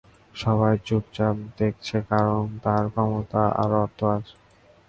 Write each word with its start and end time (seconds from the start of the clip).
সবাই 0.35 0.75
চুপচাপ 0.87 1.35
দেখছে 1.59 1.97
কারণ, 2.09 2.43
তার 2.63 2.83
ক্ষমতা 2.93 3.43
আর 3.61 3.71
অর্থ 3.83 3.99
আছে। 4.15 4.35